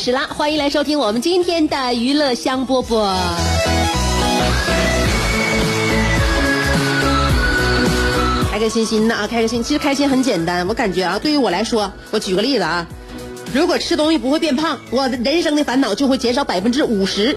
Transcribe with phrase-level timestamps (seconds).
[0.00, 3.14] 始啦，欢迎来收听我们今天的娱乐香饽饽。
[8.50, 9.62] 开开心心的啊，开开心。
[9.62, 12.86] 其实开心很简单，我感觉啊，对于我来说，我举个例子啊，
[13.52, 17.36] 如果吃东西不会变胖，我人生的烦恼就会减少百分之五十。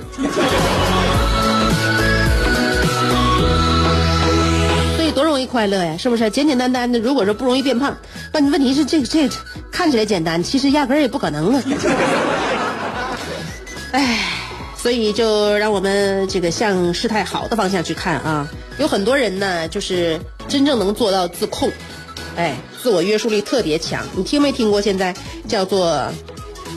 [4.95, 6.30] 所以多容易快乐呀，是不是？
[6.30, 7.97] 简简单单的，如果说不容易变胖，
[8.31, 9.36] 问问题是这个这个
[9.69, 11.61] 看起来简单，其实压根儿也不可能啊。
[13.94, 14.18] 唉，
[14.76, 18.52] 所以就让我们这个向事态好的方向去看啊。
[18.80, 21.72] 有很多人呢，就是真正能做到自控，
[22.36, 24.04] 哎，自我约束力特别强。
[24.18, 25.14] 你听没听过现在
[25.48, 26.12] 叫做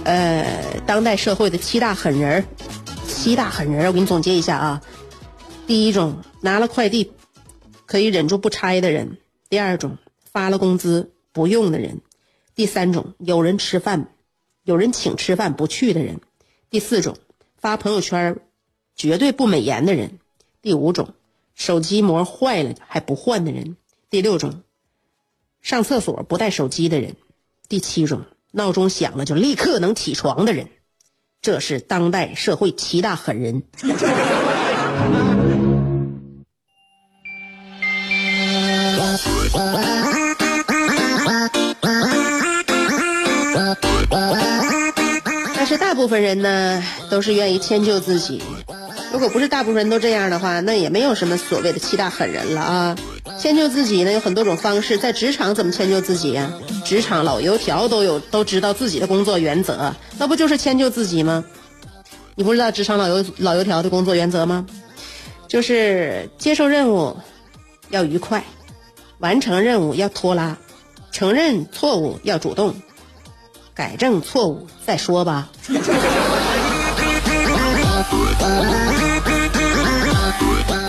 [0.05, 0.47] 呃
[0.87, 2.44] 当代社会的七大狠人儿？
[3.09, 4.83] 七大狠人儿，我给你总结一下啊。
[5.67, 7.12] 第一种，拿了快递
[7.87, 9.17] 可以忍住不拆的人；
[9.48, 9.97] 第二种，
[10.31, 12.03] 发了工资不用的人；
[12.55, 14.09] 第三种，有人吃饭，
[14.64, 16.17] 有人请吃饭不去的人；
[16.69, 17.17] 第四种，
[17.56, 18.39] 发朋友圈
[18.97, 20.19] 绝对不美颜的人；
[20.62, 21.15] 第五种，
[21.54, 23.77] 手机膜坏了还不换的人；
[24.10, 24.62] 第六种，
[25.62, 27.12] 上厕所不带手机的人；
[27.69, 30.69] 第七种，闹钟响了就立刻能起床的人。
[31.41, 33.62] 这是当代社会七大狠人。
[46.06, 46.81] 部分人呢，
[47.11, 48.41] 都是愿意迁就自己。
[49.12, 52.97] 如果不是大部分人都这样的话，那也没有什么所谓的七大狠人了啊。
[53.41, 54.97] 迁就自己呢，有很多种方式。
[54.97, 56.53] 在职场怎么迁就自己呀？
[56.84, 61.44] 职场老油条都有都知道自己的工作原则，那不就是迁就自己吗？
[62.37, 64.65] 你不知道职场老油老油条的工作原则吗？
[65.49, 67.17] 就是接受任务
[67.91, 68.44] 要愉快，
[69.19, 70.56] 完成任务要拖拉，
[71.11, 72.77] 承认错误要主动，
[73.76, 75.50] 改正错误再说吧。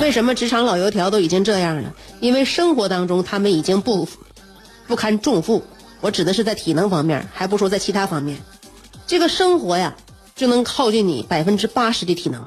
[0.02, 1.94] 为什么职场老油条都已经这样了？
[2.22, 4.08] 因为生活当中他们已经不
[4.88, 5.66] 不堪重负。
[6.00, 8.38] 我指的是在体能方面，还不说在其他方面。
[9.06, 9.96] 这个生活呀，
[10.34, 12.46] 就能耗尽你百分之八十的体能。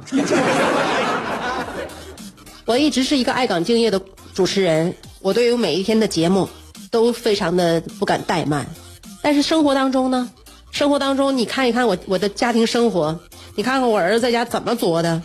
[2.65, 4.01] 我一直是一个爱岗敬业的
[4.33, 6.49] 主持人，我对于每一天的节目
[6.91, 8.67] 都非常的不敢怠慢。
[9.23, 10.31] 但是生活当中呢，
[10.71, 13.19] 生活当中你看一看我我的家庭生活，
[13.55, 15.23] 你看看我儿子在家怎么作的，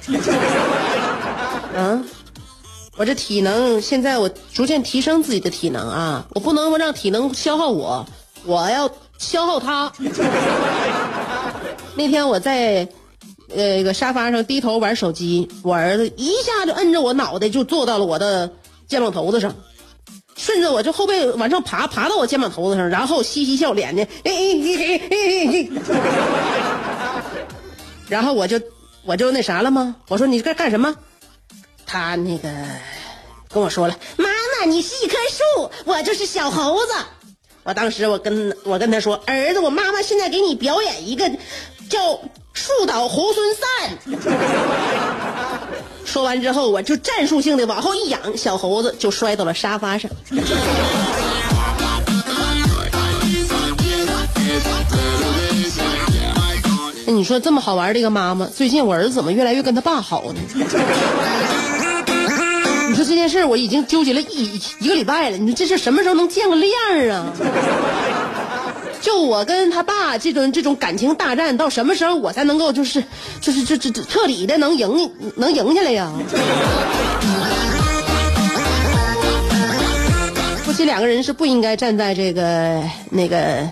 [1.75, 2.05] 嗯，
[2.97, 8.05] 我这体能现在我逐渐提升自己的体能啊，我不能让体能消耗我，
[8.45, 9.91] 我要消耗他。
[11.95, 12.87] 那天我在。
[13.55, 18.51] 呃，个沙发上低头玩手机，我儿子一下就摁着我脑袋就坐到了我的
[18.87, 19.53] 肩膀头子上，
[20.37, 24.07] 顺着我这后背往上爬，爬到我肩膀头子上，然后嘻嘻笑脸的，
[28.09, 28.61] 然后我就
[29.03, 29.95] 我就那啥了吗？
[30.07, 30.95] 我说你这干什么？
[31.85, 32.49] 他那个
[33.49, 36.93] 跟我说了，妈妈你是一棵树，我就是小猴子。
[37.63, 41.29] 我当时我跟我跟他说，儿子，我妈妈现在给你表演一个
[41.89, 42.19] 叫。
[42.57, 43.61] 树倒猢狲散。
[46.15, 50.09] 说完之后，我就战术性的往后一仰，小猴子就摔到了沙发上。
[57.05, 60.39] 那你说这么好玩的一个妈妈，最近我儿子怎么越来越跟他爸好呢？
[62.87, 65.37] 你说这件事我已经纠结了一一个礼拜了。
[65.37, 66.71] 你说这事什么时候能见个面
[67.11, 67.25] 啊？
[69.05, 73.03] 就我跟他爸这种这种感情大战，到什么时候我才能够就是
[73.39, 76.11] 就是这这彻底的能赢能赢下来呀？
[80.63, 82.81] 夫妻两个人是不应该站在这个
[83.11, 83.69] 那个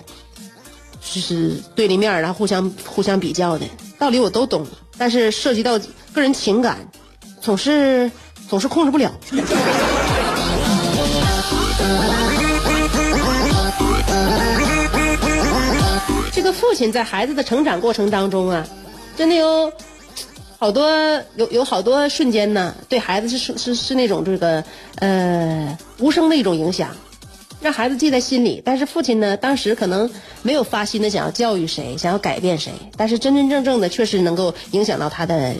[1.00, 3.66] 就是对立面然后互相互相比较的
[3.98, 4.64] 道理我都懂，
[4.96, 5.76] 但是涉及到
[6.12, 6.78] 个人情感，
[7.40, 8.08] 总是
[8.48, 9.10] 总是控制不了。
[16.64, 18.66] 父亲在孩子的成长过程当中啊，
[19.18, 19.70] 真的有
[20.58, 20.90] 好多
[21.36, 24.64] 有有好多瞬间呢，对孩子是是是是那种这个
[24.96, 26.96] 呃无声的一种影响，
[27.60, 28.62] 让孩子记在心里。
[28.64, 30.10] 但是父亲呢，当时可能
[30.42, 35.54] 没有发心的想要教育谁，想要改变谁，但是真真正正的确实能够影响到他的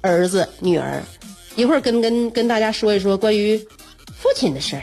[0.00, 1.04] 儿子女儿。
[1.54, 4.82] 一会儿跟跟跟大家说一说关于父亲的事儿。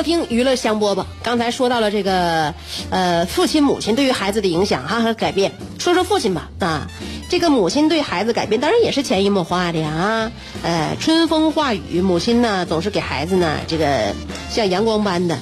[0.00, 1.04] 收听娱乐香饽饽。
[1.22, 2.54] 刚才说到了这个，
[2.88, 5.52] 呃，父亲母亲对于孩子的影响哈和改变。
[5.78, 6.88] 说说父亲吧，啊，
[7.28, 10.32] 这个母亲对孩子改变，当然也是潜移默化的啊。
[10.62, 14.14] 呃，春风化雨，母亲呢总是给孩子呢这个
[14.48, 15.36] 像阳光般的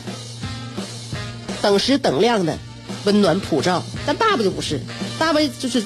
[1.62, 2.58] 等时等量的
[3.05, 3.84] 温暖普照。
[4.05, 4.81] 但爸爸就不是，
[5.20, 5.84] 爸爸就是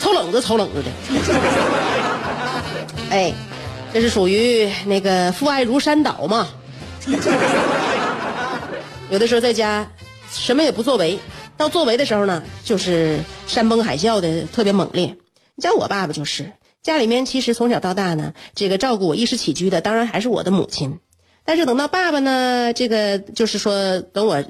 [0.00, 0.90] 瞅冷子瞅冷子的。
[3.12, 3.34] 哎，
[3.92, 6.48] 这是属于那个父爱如山倒嘛。
[9.12, 9.92] 有的时候在家
[10.30, 11.18] 什么也不作为，
[11.58, 15.18] 到作为的时候呢，就是山崩海啸的特别猛烈。
[15.54, 20.98] 你像我爸爸就是家里面，其实从小到大呢，这个照顾我衣食起居的，当然还是我的母亲。
[21.44, 24.42] 但是等到爸爸呢，这个就是说，等我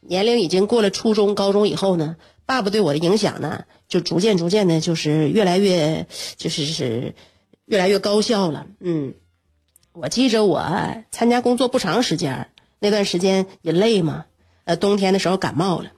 [0.00, 7.14] 年龄已经过了初中、高中以后呢，爸爸对我的影响呢，就逐渐逐渐的，就是越来越，就是是
[7.66, 8.66] 越来越高效了。
[8.80, 9.14] 嗯。
[9.92, 14.24] 我记着，我参加工作不长时间，那段时间也累嘛。
[14.64, 15.92] 呃，冬天的时候感冒了，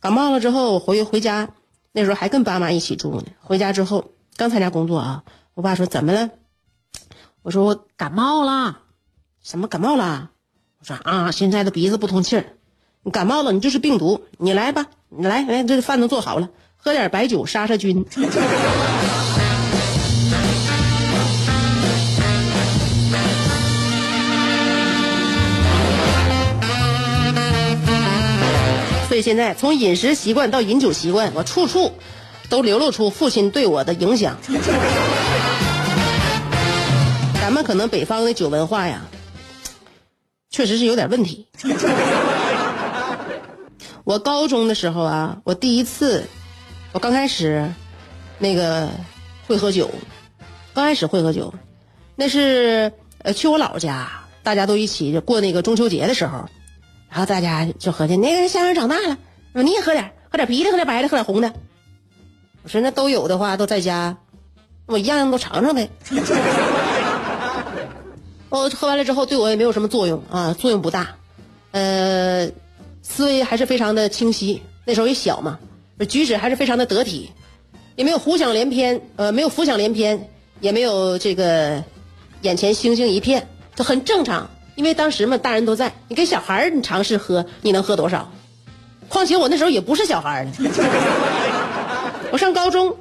[0.00, 1.50] 感冒了之后回回家，
[1.90, 3.24] 那时候还跟爸妈一起住呢。
[3.40, 5.24] 回家之后刚参加工作啊，
[5.54, 6.30] 我爸说怎么了？
[7.42, 8.78] 我说我感冒了，
[9.42, 10.30] 什么感冒了？
[10.78, 12.44] 我说啊，现在的鼻子不通气儿，
[13.02, 18.06] 你感冒了，你就是病毒，你来吧，你来来，这饭都做好了，喝点白酒杀杀菌。
[29.14, 31.92] 所以现在从饮食习惯到饮酒习惯，我处处
[32.48, 34.36] 都流露出父亲对我的影响。
[37.40, 39.02] 咱们可能北方的酒文化呀，
[40.50, 41.46] 确实是有点问题。
[44.02, 46.24] 我高中的时候啊，我第一次，
[46.90, 47.72] 我刚开始
[48.40, 48.90] 那个
[49.46, 49.88] 会喝酒，
[50.74, 51.54] 刚开始会喝酒，
[52.16, 54.10] 那是呃去我姥家，
[54.42, 56.44] 大家都一起过那个中秋节的时候。
[57.14, 59.16] 然后大家就合计，那个香香长大了，
[59.52, 61.52] 说你也喝点，喝点啤的，喝点白的，喝点红的。
[62.64, 64.16] 我说那都有的话，都在家，
[64.86, 65.88] 我一样样都尝尝呗。
[68.50, 71.14] 我喝完了之后，对我也没有什么作用啊，作用不大。
[71.70, 72.50] 呃，
[73.00, 75.60] 思维还是非常的清晰，那时候也小嘛，
[76.08, 77.30] 举止还是非常的得体，
[77.94, 80.28] 也没有胡想连篇，呃，没有浮想联翩，
[80.58, 81.84] 也没有这个
[82.42, 84.50] 眼前星星一片，就很正常。
[84.74, 88.30] 因为当时嘛，大人都在，你给小孩儿你尝试喝，你能喝多少？
[89.08, 90.46] 况且我那时候也不是小孩儿
[92.32, 92.96] 我上高中，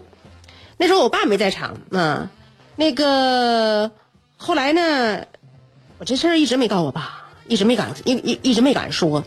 [0.78, 2.30] 那时候我爸没在场啊。
[2.76, 3.90] 那个
[4.38, 5.26] 后来呢，
[5.98, 9.24] 我这事儿一直没告我爸，一直没敢，一一一直没敢说。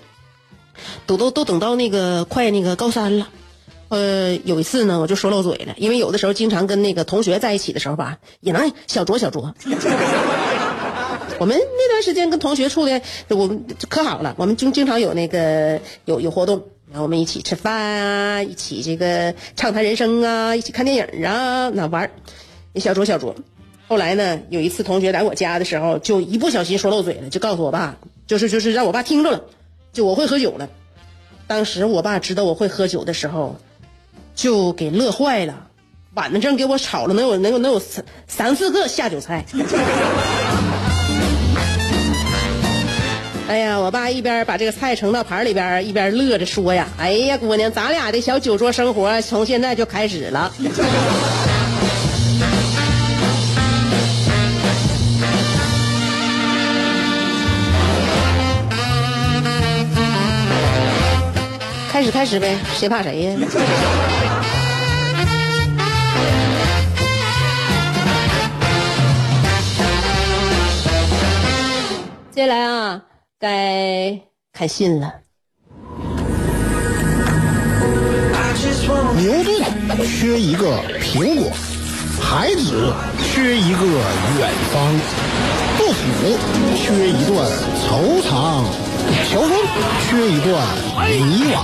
[1.07, 3.29] 都都都等到那个快那个高三了，
[3.89, 9.51] 呃，有一次呢，我就说漏嘴了，因为有的时候经常跟那个同学在一起的时候吧，也能小酌小酌。
[11.39, 22.11] 我们那段时间跟同学处的，我们可好了，我们经经常有那个有有活动，然后我们一起吃饭啊，一起这个畅谈人生啊，一起看电影啊，那玩儿，
[22.81, 23.35] 小酌小酌。
[23.89, 29.45] 后来呢，有一次同学来我家的时候，就一不小心说漏嘴了，就告诉我爸，就是就是让我爸听着了，
[29.93, 30.69] 就我会喝酒了。
[31.47, 33.57] 当时我爸知道我会喝酒的时候，
[34.35, 35.69] 就给乐坏了，
[36.15, 39.45] 晚上正给我炒了能有能有能有三三四个下酒菜。
[43.49, 50.53] 哎呀，我爸一边把这个菜盛到盘里边，一边乐着说呀：“哎呀，姑娘，咱俩的小酒桌生活从现在就开始了。
[61.93, 63.37] ”开始开始呗，谁怕谁呀？
[72.33, 73.01] 接下来啊，
[73.39, 74.19] 该
[74.53, 75.13] 看信了。
[79.19, 79.63] 牛顿
[80.07, 81.51] 缺一个苹果，
[82.21, 84.95] 孩子缺一个远方，
[85.77, 86.39] 杜甫
[86.77, 87.47] 缺一段
[87.85, 88.65] 惆怅，
[89.29, 89.51] 乔峰
[90.09, 90.67] 缺一段
[91.21, 91.55] 迷惘，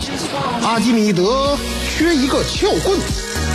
[0.62, 1.56] 阿基米德
[1.88, 2.98] 缺一个撬棍，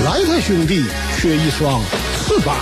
[0.05, 0.85] 莱特兄弟
[1.17, 1.81] 缺一双
[2.25, 2.55] 翅膀，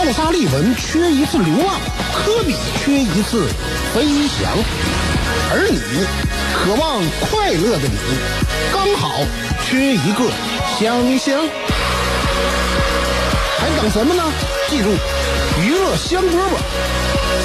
[0.00, 1.78] 奥沙利文缺一次流浪，
[2.14, 3.46] 科比缺一次
[3.92, 4.50] 飞翔，
[5.52, 5.78] 而你
[6.56, 7.98] 渴望快乐的你，
[8.72, 9.20] 刚好
[9.62, 10.24] 缺一个
[10.78, 11.46] 香香。
[13.58, 14.24] 还等什么呢？
[14.70, 14.88] 记住，
[15.62, 16.56] 娱乐香饽饽，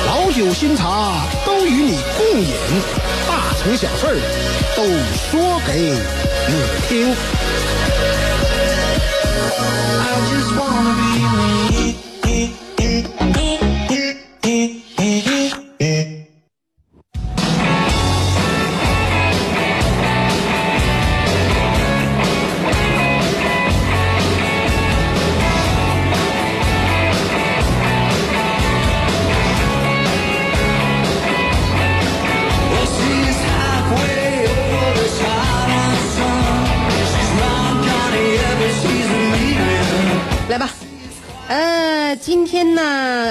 [0.08, 2.56] 老酒新茶都与你共饮，
[3.28, 4.16] 大成小事儿
[4.78, 4.82] 都
[5.30, 5.92] 说给
[6.48, 6.54] 你
[6.88, 7.14] 听。
[10.08, 11.20] I just wanna be
[42.26, 42.82] 今天呢，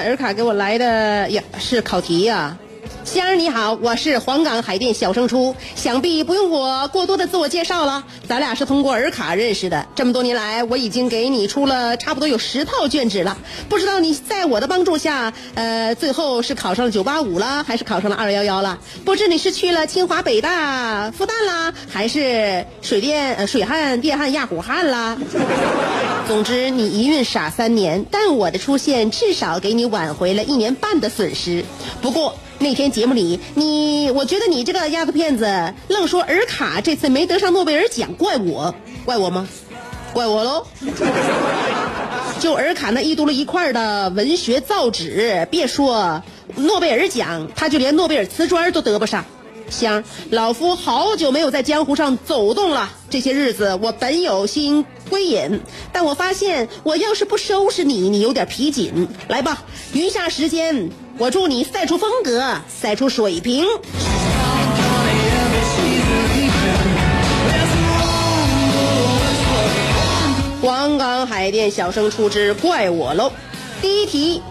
[0.06, 2.56] 尔卡给我来的呀是考题呀、
[3.14, 9.86] 香儿你好，我是黄冈海淀小升初，想必不用我过多的自我介绍了，咱俩是通过尔卡认识的。
[9.94, 18.80] 这么多年来，我已经给你出了差不多有十套卷纸了，不知道你在我的帮助下，呃，最后是考上了九八五了，还是考上了二幺幺了？
[19.04, 25.16] 不知你是去了清华、北大、复旦啦，还是水电、呃、水旱、电焊、压虎焊啦？
[26.26, 31.64] 总之，你一孕傻三年，但我的出现至少给你挽回了一年半的损失。
[32.02, 39.46] 不过那天节目里，你我觉得你这个丫头片子愣说尔卡这次没得上诺贝尔奖，怪我，怪我吗？
[40.12, 40.66] 怪我喽！
[42.38, 46.22] 就尔卡那一嘟噜一块的文学造纸，别说
[46.56, 49.24] 诺贝尔奖，他就连诺贝尔瓷砖都得不上。
[49.70, 52.90] 香，老夫好久没有在江湖上走动了。
[53.10, 55.60] 这些日子我本有心归隐，
[55.92, 59.08] 但我发现我要是不收拾你，你有点皮紧。
[59.26, 63.64] 来吧，余下时间，我祝你赛出风格，赛出水平。
[70.60, 73.30] 黄冈海淀小升初之怪我喽。
[73.80, 74.42] 第一题，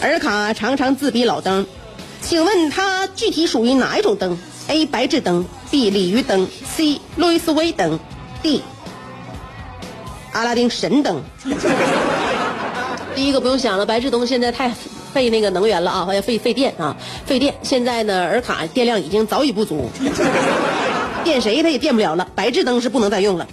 [0.00, 1.66] 尔卡常常自比老登，
[2.22, 4.86] 请问他具体属于哪一种灯？A.
[4.86, 5.90] 白炽灯，B.
[5.90, 6.98] 鲤鱼灯，C.
[7.16, 8.00] 路易斯威灯
[8.42, 8.62] ，D.
[10.32, 11.22] 阿拉丁神灯。
[13.14, 14.72] 第一个不用想了，白炽灯现在太
[15.12, 16.96] 费那个能源了啊，还费费电啊，
[17.26, 17.54] 费电。
[17.62, 19.90] 现在呢，尔卡电量已经早已不足，
[21.24, 22.26] 电谁它也电不了了。
[22.34, 23.46] 白炽灯是不能再用了。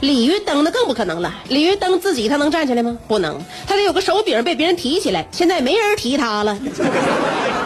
[0.00, 2.96] 鲤鱼灯那更不可能了，鲤鱼灯自己它能站起来吗？
[3.08, 3.36] 不能，
[3.66, 5.26] 它得有个手柄被别人提起来。
[5.32, 6.56] 现在没人提它了，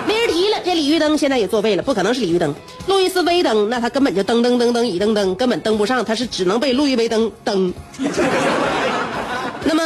[0.08, 0.56] 没人提了。
[0.64, 2.54] 这鲤鱼灯现在也作废了，不可能是鲤鱼灯。
[2.86, 7.74] 路易斯威登那它根本就登登登登一登登，根本登不上，它是只能被路易威登登。
[9.64, 9.82] 那么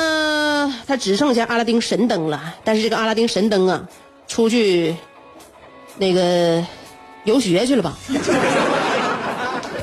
[0.87, 3.89] 他只剩下阿拉丁神灯了，但是这个阿拉丁神灯啊，
[4.29, 4.95] 出去
[5.99, 6.65] 那个
[7.25, 7.97] 游学去了吧？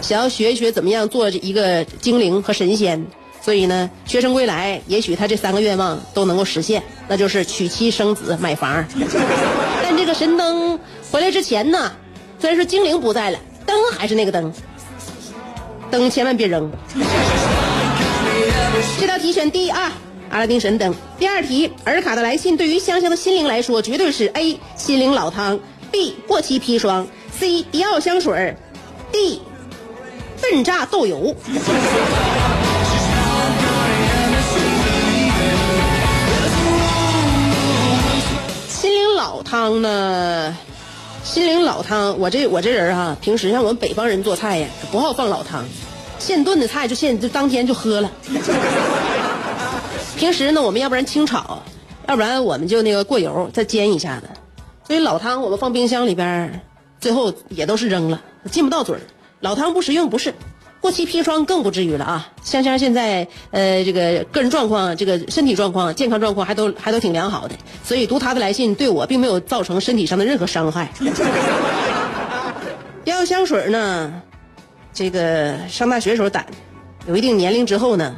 [0.01, 3.05] 想要学一学怎么样做一个精灵和神仙，
[3.41, 8.86] 所以呢，学生归来，也许他这三个愿望都能够实现，那就是娶妻生子、买房。
[9.81, 10.79] 但这个神灯
[11.12, 11.91] 回来之前呢，
[12.39, 14.53] 虽然说精灵不在了，灯还是那个灯。
[15.89, 16.72] 灯千万别扔。
[19.00, 19.91] 这道题选 D 啊，
[20.33, 20.95] 阿拉丁神灯。
[21.19, 25.59] 第二题，尔卡的来信对于香香的心灵来说，绝对是 A 心灵老汤
[25.91, 27.05] ，B 过期砒霜
[27.37, 28.55] ，C 迪奥香水
[29.11, 29.43] ，D
[30.41, 31.35] 笨榨豆油。
[38.67, 40.57] 心灵老汤呢？
[41.23, 45.63] 心灵老汤，我这我这人哈、平时像我们北方人做菜呀，不好放老汤，
[46.17, 48.11] 现炖的菜就现就当天就喝了。
[50.17, 51.62] 平时呢，我们要不然清炒，
[52.08, 54.27] 要不然我们就那个过油再煎一下子。
[54.86, 56.62] 所以老汤我们放冰箱里边，
[57.00, 59.01] 最后也都是扔了，进不到嘴儿。
[59.41, 60.34] 老汤不实用不是，
[60.79, 62.32] 过期砒霜更不至于了啊！
[62.43, 70.89] 香香现在呃这个个人状况、这个身体状况、健康状况还都还都挺良好的，所以读他的来信对我并没有造成身体上的任何伤害。
[73.03, 74.22] 药香水呢，
[74.93, 76.46] 这个上大学时候胆，
[77.08, 78.15] 有一定年龄之后呢，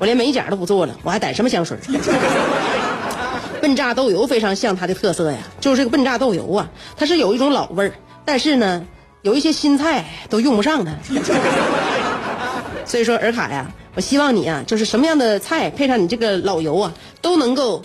[0.00, 1.76] 我连美甲都不做了，我还掸什么香水？
[3.60, 7.92] 笨榨豆油非常像它的特色呀，就是这个笨榨豆油啊，它是有一种老味儿，
[8.24, 8.86] 但是呢，
[9.20, 10.94] 有一些新菜都用不上它。
[12.86, 17.82] 所以说，尔卡呀，我希望你啊，就是什么样的菜配上你这个老油啊，都能够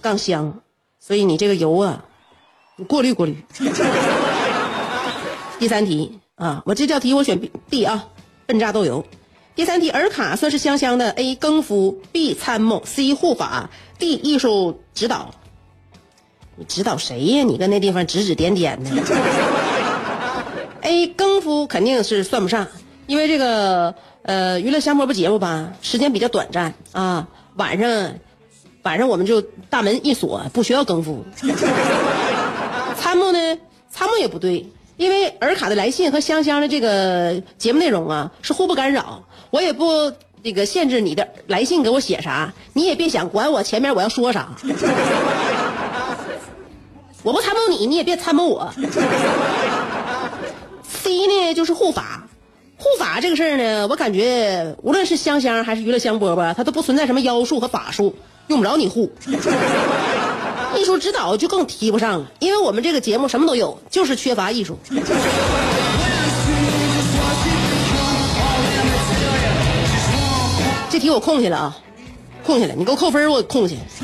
[0.00, 0.60] 杠香。
[0.98, 2.04] 所以你这个油啊，
[2.76, 3.36] 你过滤过滤。
[5.60, 8.06] 第三题啊，我这道题我选 B B 啊，
[8.46, 9.04] 笨榨豆油。
[9.54, 13.68] 第三题，尔卡算是香香的 A 更夫，B 参谋，C 护法
[13.98, 15.34] ，D 艺术指导。
[16.56, 17.44] 你指导谁呀？
[17.44, 18.90] 你跟那地方指指点点的。
[20.80, 22.66] A 更夫肯定是算不上，
[23.06, 28.14] 因为这个呃娱乐香饽饽节目吧，时间比较短暂啊，晚上
[28.82, 31.24] 晚上我们就大门一锁，不需要更夫。
[32.96, 33.58] 参谋呢，
[33.90, 40.12] 参谋也不对，因为尔卡的来信和香香的这个节目内容啊是互不干扰，我也不
[40.44, 44.48] 这个限制你的来信给我写啥，你也别想管我前面我要说啥。
[47.22, 48.72] 我不参谋你，你也别参谋我。
[50.82, 52.26] C 呢就是护法，
[52.76, 58.14] 护法这个事儿呢，我感觉无论是香香还是娱乐香饽饽，它都不存在什么妖术和法术，
[58.48, 59.12] 用不着你护。
[60.76, 64.78] 艺术指导就更提不上了，因为我们这个节目什么都有，就是缺乏艺术。
[70.90, 71.78] 这题我空下了啊，
[72.44, 73.76] 空下了，你给我扣分，我空下。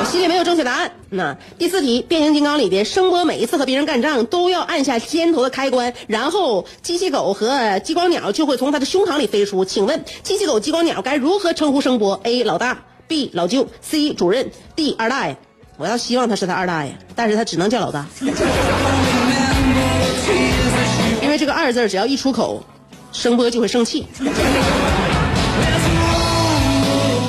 [0.00, 0.90] 我心里没有正确答案。
[1.08, 9.64] 那第四题，变形金刚里边，声波每一次和别人干仗都要按下肩头的开关，然后机器狗和激光鸟就会从他的胸膛里飞出。
[9.64, 15.36] 请问，机器狗、激光鸟该如何称呼声波？A 老大，B 老舅，C 主任，D 二大爷。
[15.76, 18.06] 我要希望他是他二大爷，但是他只能叫老大，
[21.20, 22.62] 因为这个二字只要一出口，
[23.12, 24.06] 声波就会生气。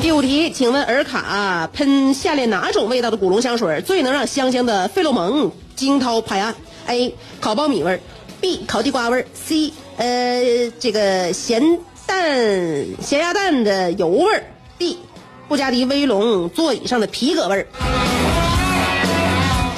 [0.02, 6.54] 第五题，请问尔卡喷下列哪种味道的古龙香水最能让香香的费洛蒙惊涛拍岸
[6.86, 7.16] ？A.
[7.42, 8.00] 烤苞米味
[8.40, 8.64] ，B.
[8.68, 9.74] 烤地瓜味，C.
[9.98, 14.44] 呃这个咸蛋咸鸭蛋的油味
[14.78, 15.00] ，D.
[15.48, 17.66] 布加迪威龙座椅上的皮革味儿。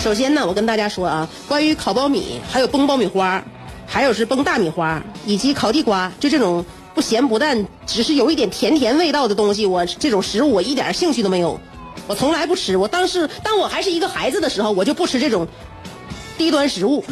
[0.08, 3.44] 首先呢，我跟大家说啊，关于烤苞米，还有崩爆米花，
[3.86, 6.64] 还有是崩大米花，以及烤地瓜，就这种
[6.96, 11.60] 不咸不淡，只是有一点甜甜味道的东西，我这种食物我一点兴趣都没有，
[12.08, 12.78] 我从来不吃。
[12.78, 15.46] 我当时当我还是一个孩子的时候，我就不吃这种
[16.38, 17.04] 低端食物。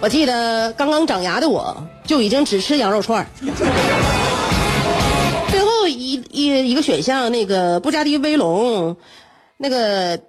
[0.00, 3.24] 我记得刚刚长牙的我就已经只吃羊肉串
[5.48, 8.96] 最后一一一个选项，那个布加迪威龙，
[9.60, 10.20] 那个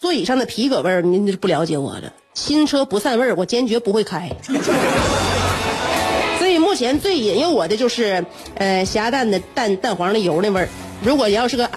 [0.00, 2.12] 座椅上的皮革味儿，您是不了解我了。
[2.34, 4.28] 新车不散味儿，我坚决不会开。
[6.38, 8.24] 所以目前最引诱我的就是，
[8.56, 10.68] 呃，咸鸭蛋的蛋蛋黄的油那味儿。
[11.02, 11.70] 如果要是个，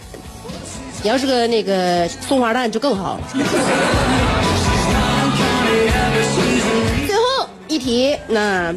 [1.03, 3.19] 你要是个那个松花蛋就更好。
[7.05, 7.21] 最后
[7.67, 8.73] 一题，那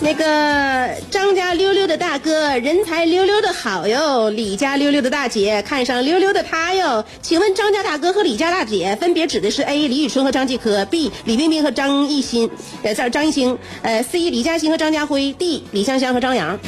[0.00, 7.02] 那个张家溜溜的大哥，人才溜溜的好哟；李家溜溜的大姐，看上溜溜的他哟。
[7.22, 12.50] 请问张家大哥和李家大姐分别指的是 A 李宇春和张继科，B 李冰冰和张艺兴，
[12.82, 16.58] 呃，张张艺兴，呃，C 李嘉欣和张家辉，D 李香香和张扬。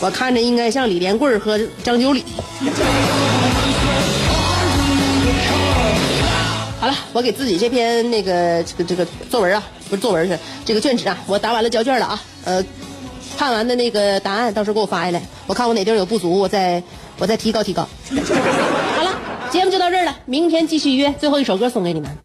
[0.00, 2.24] 我看着应该像李连贵和张九里。
[6.82, 12.64] 好了，我给自己这篇那个这个这个作文啊，不是作文是这个卷纸啊，我答完了交卷了啊，呃，
[13.38, 16.82] 判完的那个答案到时候给我发下来，我看我哪地儿有不足，我再
[17.18, 17.86] 我再提高提高。
[18.96, 19.16] 好了，
[19.48, 22.18] 节目就到这儿了，明天继续约，最后一首歌送给你们。